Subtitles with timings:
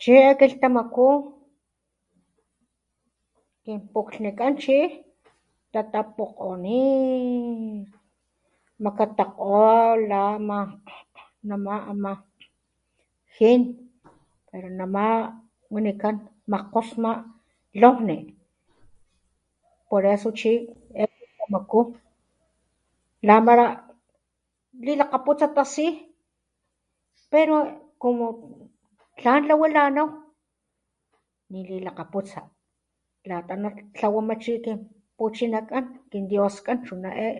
[0.00, 1.06] Chi e kiltamakú,
[3.64, 4.78] kin pukglhnikán chi
[5.72, 7.94] tatapukooonittt,
[8.82, 9.60] makatako
[10.10, 10.22] la
[11.48, 11.54] na
[12.04, 12.12] má
[13.36, 13.60] jin,
[14.48, 15.04] pero namá
[15.72, 16.16] wanikán
[16.52, 17.12] makkgosma
[17.80, 18.16] lonkgni
[19.88, 20.52] ,por eso chi
[21.02, 21.80] e kilhtamakú
[23.28, 23.66] lamará
[24.84, 25.86] lilakaputsa tasí,
[27.32, 27.56] pero
[28.02, 28.24] como
[29.18, 30.08] tlan lawilanaw
[31.50, 32.40] ni lilakaputsa
[33.28, 34.78] lata chi tlawama chi kin
[35.16, 37.30] puchinakán kin dios kan chuná e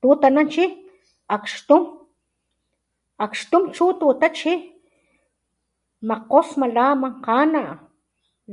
[0.00, 0.64] tutanan chi
[1.34, 1.82] akgxtum,
[3.24, 4.54] akgxtum chu tutá chi
[6.08, 7.62] makgosma la mankana,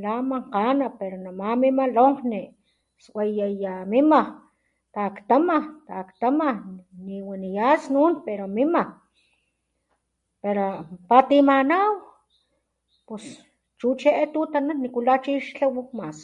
[0.03, 2.41] la mankaná pero namá mima lonkgni
[3.03, 4.21] swayaya mima,
[4.93, 5.57] taktama
[5.89, 6.47] taktama
[7.05, 8.83] ni waniyán snun pero mima,
[10.43, 10.63] pero
[11.09, 11.93] patimanaw
[13.07, 13.25] pus
[13.79, 16.17] chu chi e tutanan nikula chi ixtlawaw, mas,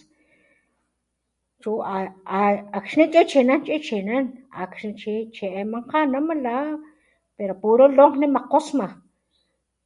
[1.61, 1.71] chu
[2.75, 4.25] akkxni chichinán chichinan,
[4.63, 4.93] akxni
[5.35, 6.55] chi e mankanama, la
[7.37, 8.87] pero puro longni mak kgosma,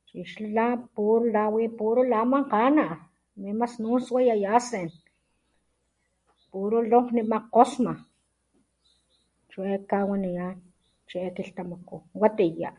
[0.08, 0.66] akgxni wi la
[1.76, 2.86] puru la mankgosma,
[3.44, 4.90] mima snun suayayasen,
[6.52, 7.94] puru lonkgne makgosma,
[9.50, 10.54] chu e kawaniyán
[11.08, 12.72] chi e kiltamakú, watiyá.